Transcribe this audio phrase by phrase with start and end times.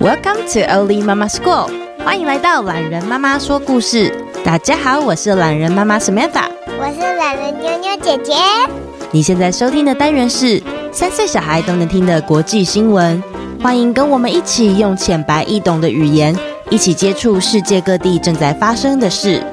[0.00, 1.68] Welcome to Oli Mama School，
[2.02, 4.10] 欢迎来到懒人妈妈说故事。
[4.42, 8.32] 大家好，我是懒人妈妈 Samantha，我是懒人妞妞姐姐。
[9.10, 10.58] 你现在收听的单元是
[10.90, 13.22] 三岁小孩都能听的国际新闻，
[13.62, 16.34] 欢迎跟我们一起用浅白易懂的语言，
[16.70, 19.44] 一起接触世界各地正在发生的事。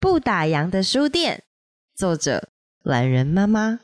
[0.00, 1.44] 不打烊的书店，
[1.94, 2.51] 作者。
[2.84, 3.78] 懒人妈妈，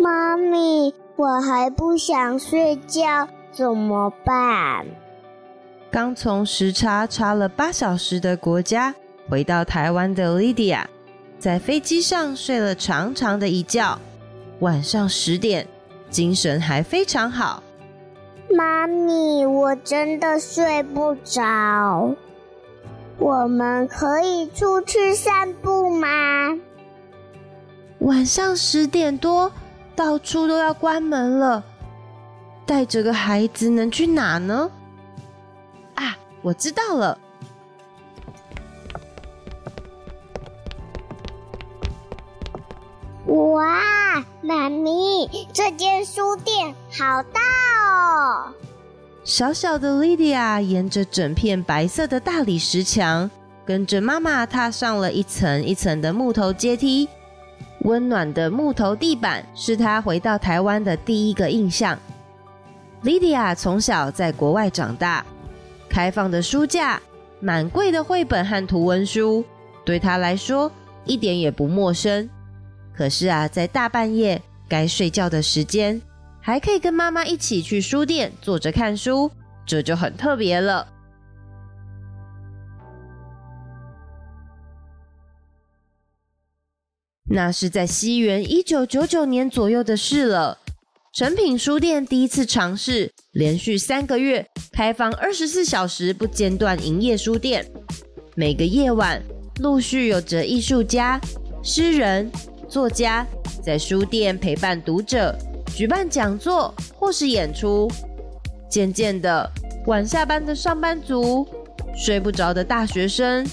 [0.00, 4.84] 妈咪，我还不想睡觉，怎么办？
[5.96, 8.94] 刚从时差差了八小时的国家
[9.30, 10.84] 回到台湾的 Lydia，
[11.38, 13.98] 在飞机上睡了长长的一觉，
[14.58, 15.66] 晚上十点，
[16.10, 17.62] 精神还非常好。
[18.54, 22.14] 妈咪，我真的睡不着，
[23.18, 26.58] 我们可以出去散步吗？
[28.00, 29.50] 晚上十点多，
[29.94, 31.64] 到处都要关门了，
[32.66, 34.70] 带着个孩子能去哪呢？
[36.46, 37.18] 我知道了。
[43.26, 47.40] 哇，妈咪，这间书店好大
[47.82, 48.54] 哦！
[49.24, 53.28] 小小的 Lydia 沿着整片白色的大理石墙，
[53.64, 57.08] 跟着妈妈踏上了一层一层的木头阶梯。
[57.80, 61.98] 温暖的木头地板是她回到台湾的第一个印象。
[63.02, 65.26] Lydia 从小在国外长大。
[65.88, 67.00] 开放的书架、
[67.40, 69.44] 满柜的绘本和图文书，
[69.84, 70.70] 对他来说
[71.04, 72.28] 一点也不陌生。
[72.94, 76.00] 可是啊，在大半夜该睡觉的时间，
[76.40, 79.30] 还可以跟妈妈一起去书店坐着看书，
[79.66, 80.88] 这就很特别了。
[87.28, 90.58] 那是在西元一九九九年左右的事了。
[91.12, 97.64] 诚品书店第一次尝试连续三个月开放二十四小时不间断营业书店，
[98.34, 99.22] 每个夜晚
[99.60, 101.18] 陆续有着艺术家、
[101.62, 102.30] 诗人、
[102.68, 103.26] 作家
[103.64, 105.34] 在书店陪伴读者，
[105.74, 107.90] 举办讲座或是演出。
[108.68, 109.50] 渐渐的，
[109.86, 111.48] 晚下班的上班族、
[111.96, 113.48] 睡不着的大学生、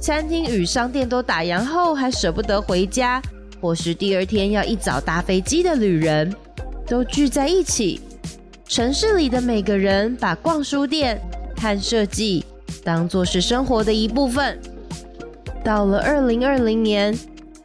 [0.00, 3.22] 餐厅与商店都打烊后还舍不得回家，
[3.60, 6.34] 或是第二天要一早搭飞机的旅人。
[6.88, 8.00] 都聚在一起。
[8.68, 11.20] 城市里的每个人把逛书店、
[11.54, 12.44] 看设计
[12.82, 14.58] 当作是生活的一部分。
[15.64, 17.16] 到了二零二零年，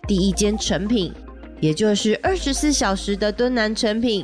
[0.07, 1.11] 第一间成品，
[1.59, 4.23] 也就是二十四小时的敦南成品，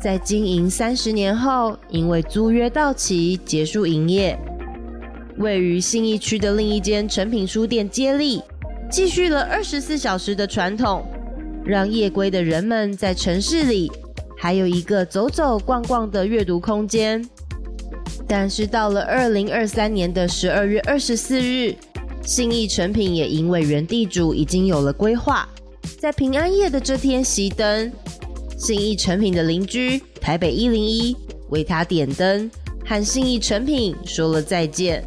[0.00, 4.36] 在经营三十年后，因为租约到期结束营业。
[5.38, 8.42] 位于信义区的另一间成品书店接力，
[8.90, 11.06] 继续了二十四小时的传统，
[11.64, 13.92] 让夜归的人们在城市里。
[14.36, 17.26] 还有一个走走逛逛的阅读空间，
[18.28, 21.74] 但是到了二零二三年的十二月二十四日，
[22.22, 25.48] 信义诚品也因为原地主已经有了规划，
[25.98, 27.90] 在平安夜的这天熄灯。
[28.58, 31.14] 信义诚品的邻居台北一零一
[31.50, 32.50] 为他点灯，
[32.84, 35.04] 和信义诚品说了再见。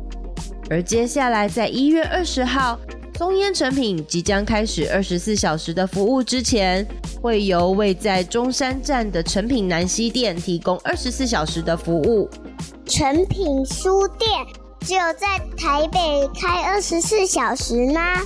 [0.70, 2.80] 而接下来在一月二十号，
[3.20, 6.88] 松烟成品即将开始二十四小时的服务之前，
[7.22, 12.30] 会由位在中山站的成品南西店提供二十四小时的服务。
[12.86, 14.30] 成品书店
[14.80, 16.00] 只有在台北
[16.34, 18.22] 开二十四小时吗？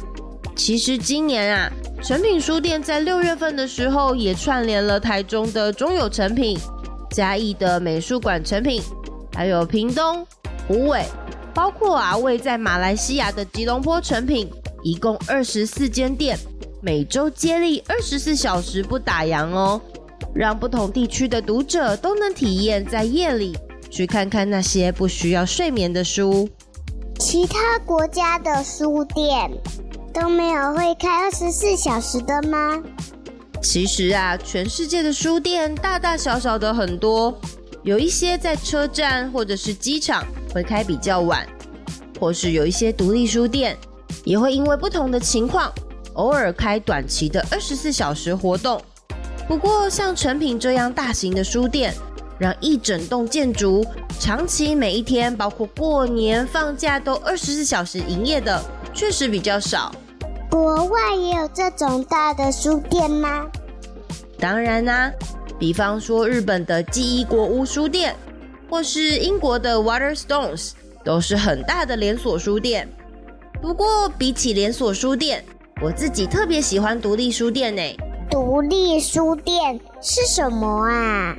[0.56, 6.56] 其实今年啊，成品书店在六月份的时候也串联了台中的中友成品、
[7.09, 8.80] 嘉义的美术馆成品，
[9.34, 10.24] 还有屏东、
[10.67, 11.03] 虎尾，
[11.52, 14.47] 包括啊位在马来西亚的吉隆坡成品，
[14.84, 16.38] 一共二十四间店。
[16.82, 19.80] 每周接力二十四小时不打烊哦，
[20.35, 23.58] 让不同地区的读者都能体验在夜里
[23.90, 26.50] 去看看那些不需要睡眠的书。
[27.18, 29.50] 其他国家的书店
[30.14, 32.84] 都没有会开二十四小时的吗？
[33.62, 37.34] 其实啊，全世界的书店大大小小的很多，
[37.84, 41.47] 有一些在车站或者是机场会开比较晚，
[42.20, 43.78] 或是有一些独立书店
[44.23, 45.72] 也会因为不同的情况。
[46.14, 48.79] 偶尔开短期的二十四小时活动，
[49.47, 51.93] 不过像成品这样大型的书店，
[52.37, 53.84] 让一整栋建筑
[54.20, 59.91] 长期每一天，包括过年放假都二十四小时营业的，确实比较少。
[60.52, 63.47] 国外也有这种大的书店吗？
[64.37, 65.14] 当然啦、啊，
[65.58, 68.16] 比方说日本的记忆国屋书店，
[68.69, 70.73] 或是英国的 Waterstones，
[71.03, 72.87] 都是很大的连锁书店。
[73.64, 75.42] 不过比起连锁书店，
[75.82, 77.82] 我自己特别喜欢独立书店呢。
[78.30, 81.34] 独立书店是什么啊？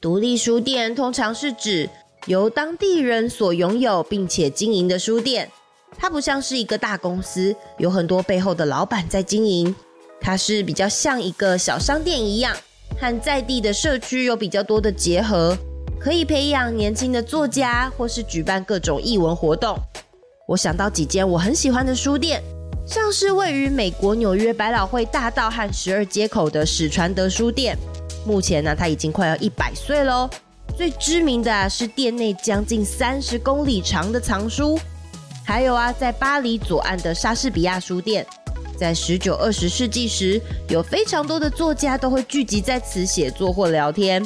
[0.00, 1.88] 独立书店通常是指
[2.26, 5.48] 由当地人所拥有并且经营的书店，
[5.96, 9.72] 它不像是一个大公司，有很多背后的老板在经营。
[10.20, 12.56] 它是比较像一个小商店一样，
[13.00, 15.56] 和在地的社区有比较多的结合，
[16.00, 19.78] 可以培养年轻的作家，或是举办各种艺文活动。
[20.46, 22.42] 我想到几间我很喜欢的书店，
[22.86, 27.78] 像是位于美国纽约百老汇大道和十二街口的史传德书店。
[28.26, 30.28] 目前呢，它已经快要一百岁喽。
[30.76, 34.78] 最知名的啊，是店内将近三十公里长的藏书，
[35.44, 38.26] 还有啊，在巴黎左岸的莎士比亚书店，
[38.76, 40.38] 在十九、二十世纪时，
[40.68, 44.22] 有非常多的作家都会聚集在此写作或聊天。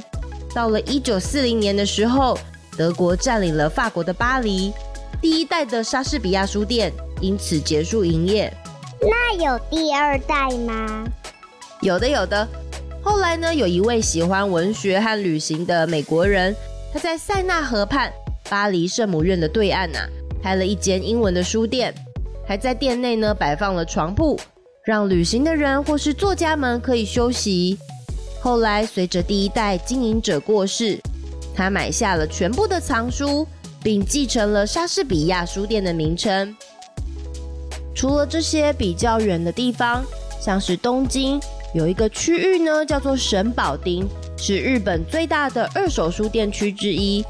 [0.52, 2.36] 到了一九四零年的时候，
[2.76, 4.72] 德国占领了法国的巴黎，
[5.20, 8.52] 第一代的莎士比亚书店因此结束营业。
[9.00, 11.04] 那有第二代吗？
[11.80, 12.46] 有的，有的。
[13.02, 16.54] 后来呢，有一位喜欢文学和旅行的美国人，
[16.92, 18.12] 他在塞纳河畔
[18.48, 20.08] 巴黎圣母院的对岸啊，
[20.42, 21.94] 开了一间英文的书店，
[22.46, 24.38] 还在店内呢摆放了床铺，
[24.84, 27.78] 让旅行的人或是作家们可以休息。
[28.40, 30.98] 后来随着第一代经营者过世，
[31.54, 33.46] 他买下了全部的藏书，
[33.82, 36.56] 并继承了莎士比亚书店的名称。
[37.94, 40.04] 除了这些比较远的地方，
[40.40, 41.40] 像是东京。
[41.74, 44.06] 有一个区域呢，叫做神保町，
[44.38, 47.22] 是日本最大的二手书店区之一。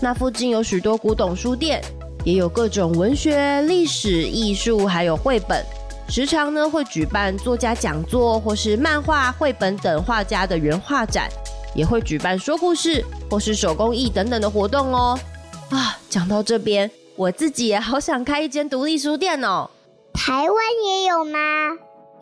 [0.00, 1.80] 那附近有许多古董书店，
[2.24, 5.64] 也有各种文学、历史、艺术，还有绘本。
[6.08, 11.30] 时常呢会举办作家讲座，或是漫画、绘本等画家的原画展，
[11.74, 15.18] 也会举办说故事或是手工艺等等的活动哦。
[15.70, 19.70] 啊，讲到这边，我自己也好想开一间独立书店哦。
[20.12, 21.38] 台湾也有吗？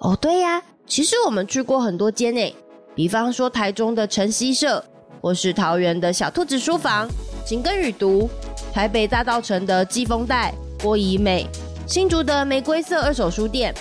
[0.00, 0.62] 哦，对呀。
[0.86, 2.54] 其实我们去过很多间诶，
[2.94, 4.84] 比方说台中的晨曦社，
[5.20, 7.08] 或是桃园的小兔子书房、
[7.46, 8.28] 情根雨读，
[8.74, 10.52] 台北大道城的季风带、
[10.82, 11.46] 郭怡美，
[11.86, 13.72] 新竹的玫瑰色二手书店，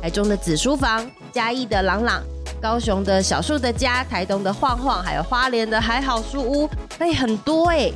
[0.00, 2.22] 台中的紫书房，嘉义的朗朗，
[2.60, 7.92] 高雄的小树的家，台东的晃晃，还有花莲的还好书屋，哎，很多诶。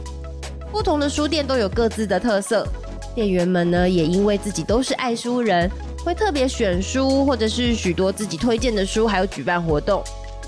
[0.71, 2.67] 不同的书店都有各自的特色，
[3.15, 5.71] 店员们呢也因为自己都是爱书人。
[6.03, 10.03] 会特别选书，或者是许多自己推荐的书，还有举办活动，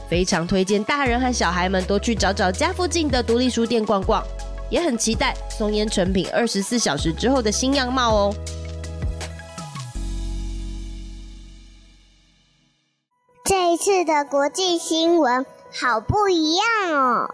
[0.09, 4.25] 非常推荐大人和小孩们都去找找家附近的独立书店逛逛，
[4.71, 8.35] 也很期待松烟成品二十四小时之后的新样貌哦。
[13.45, 17.29] 这一次的国际新闻好不一样哦，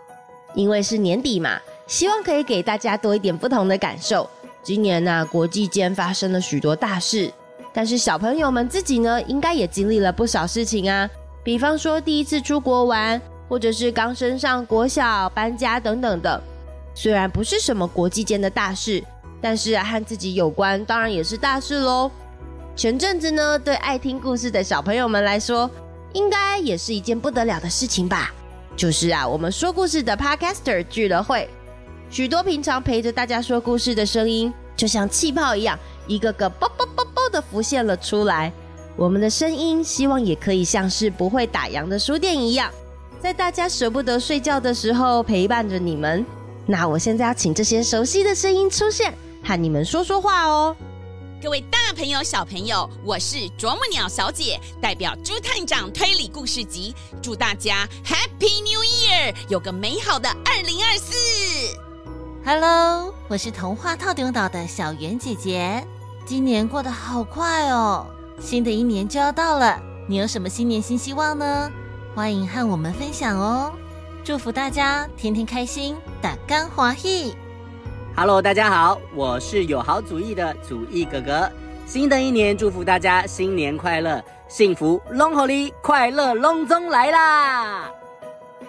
[0.57, 4.29] 因为是年底嘛，希望可以给大家多一点不同的感受。
[4.63, 7.33] 今年呢、国际间发生了许多大事。
[7.73, 11.09] 但是小朋友们自己呢，应该也经历了不少事情啊，
[11.43, 16.41] 比方说第一次出国玩，或者是刚升上国小、搬家等等的。
[16.95, 19.03] 虽然不是什么国际间的大事，
[19.41, 22.11] 但是啊，和自己有关，当然也是大事喽。
[22.77, 25.71] 前阵子呢，对爱听故事的小朋友们来说，
[26.13, 28.31] 应该也是一件不得了的事情吧？
[28.77, 31.49] 就是啊，我们说故事的 Podcaster 聚了会，
[32.11, 35.79] 许多平常陪着大家说故事的声音，就像气泡一样。
[36.07, 38.51] 一个个啵啵啵啵的浮现了出来，
[38.97, 42.73] 我们的声音希望也可以像是不会打烊的书店一样，
[43.21, 46.25] 在大家舍不得睡觉的时候陪伴着你们。
[46.65, 49.13] 那我现在要请这些熟悉的声音出现，
[49.45, 50.75] 和你们说说话哦。
[51.43, 61.88] 各位大朋友、小朋友，我是啄木鸟小姐，代表猪探长推理故事集，祝大家 Happy New Year，有个美好的二零二四。
[62.51, 65.87] Hello，我是童话透中岛的小圆姐姐。
[66.25, 68.07] 今年过得好快哦，
[68.41, 71.71] 新的一年就要到了，你有什么新年新希望呢？
[72.15, 73.71] 欢迎和我们分享哦！
[74.25, 77.37] 祝福大家天天开心，大甘欢喜。
[78.17, 81.53] Hello，大家好，我是有好主意的主意哥哥。
[81.85, 87.91] 新的一年，祝福大家新年快乐，幸福龙虎里，快乐龙中来啦！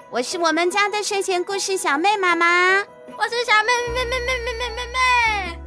[0.09, 2.83] 我是我们家的睡前故事小妹妈妈，
[3.21, 5.59] 我是小妹妹妹妹妹妹妹妹妹。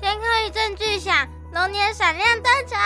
[0.00, 2.78] 天空一阵巨响，龙年闪亮登场。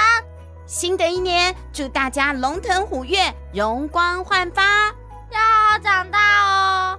[0.65, 4.87] 新的一年，祝大家龙腾虎跃，容光焕发，
[5.31, 6.99] 要好好长大哦。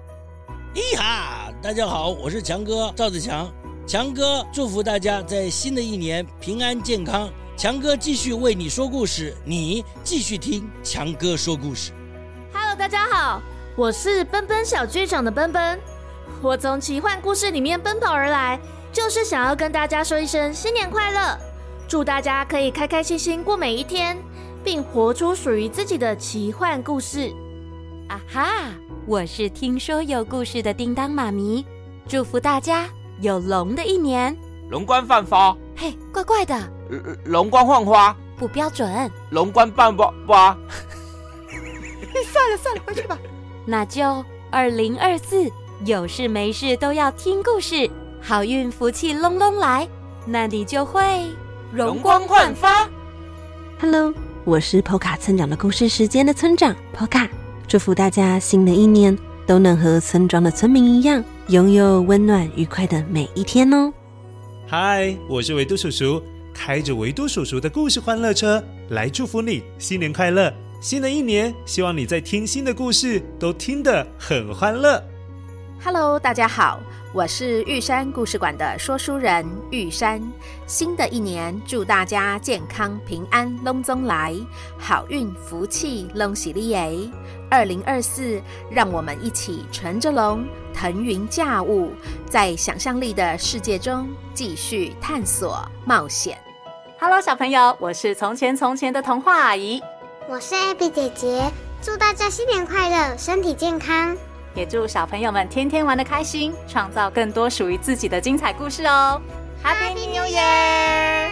[0.75, 1.51] 咦哈！
[1.59, 3.51] 大家好，我是强哥赵子强。
[3.87, 7.27] 强哥祝福大家在新的一年平安健康。
[7.57, 11.91] 强哥继续为你说故事，你继续听强哥说故事。
[12.53, 13.41] Hello，大家好，
[13.75, 15.79] 我是奔奔小剧场的奔奔。
[16.41, 18.59] 我从奇幻故事里面奔跑而来，
[18.91, 21.37] 就是想要跟大家说一声新年快乐，
[21.87, 24.17] 祝大家可以开开心心过每一天，
[24.63, 27.33] 并活出属于自己的奇幻故事。
[28.07, 28.47] 啊哈！
[29.05, 31.65] 我是听说有故事的叮当妈咪，
[32.07, 32.87] 祝福大家
[33.19, 34.35] 有龙的一年，
[34.69, 35.55] 龙冠犯花。
[35.75, 36.57] 嘿，怪怪的，
[37.25, 40.57] 龙冠换花不标准，龙冠半花 花。
[42.31, 43.17] 算了算了，回去吧。
[43.65, 45.51] 那就二零二四，
[45.85, 47.87] 有事没事都要听故事，
[48.19, 49.87] 好运福气隆隆来，
[50.25, 51.01] 那你就会
[51.71, 52.89] 容光焕发。
[53.79, 54.11] Hello，
[54.43, 57.29] 我是 Poka 村长的故事时间的村长 Poka。
[57.67, 59.15] 祝福大家新的一年
[59.45, 63.93] 都能和村庄的村民一样，拥有温暖愉快的每一天哦！
[64.65, 66.19] 嗨，我是维多叔叔，
[66.55, 70.51] 开着维多叔叔的故事欢乐车来祝福你新年快乐！
[70.81, 74.99] 新的一年，希望你在听新的故事都听得很欢乐。
[75.83, 76.79] Hello，大家好。
[77.13, 80.21] 我是玉山故事馆的说书人玉山。
[80.65, 84.35] 新的一年，祝大家健康平安，龙中来，
[84.77, 87.09] 好运福气龙喜利耶！
[87.49, 88.41] 二零二四，
[88.71, 91.91] 让我们一起乘着龙腾云驾雾，
[92.27, 96.37] 在想象力的世界中继续探索冒险。
[96.99, 99.81] Hello，小朋友，我是从前从前的童话阿姨，
[100.27, 104.17] 我是 Abby 姐姐，祝大家新年快乐，身体健康。
[104.57, 109.21] 也祝小朋友们天天玩的开心，创造更多属于自己的精彩故事哦
[109.63, 111.29] ！Happy New Year！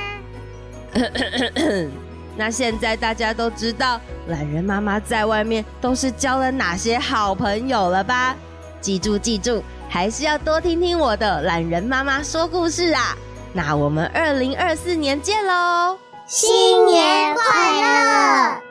[2.38, 8.36] 那现在大家都知道懒人妈妈在外面都是交了哪些好朋友了吧？
[8.80, 13.18] 记住记住，还是要多听听我的懒人妈妈说故事啊！
[13.54, 15.98] 那我们二零二四年见喽！
[16.28, 18.65] 新年快乐！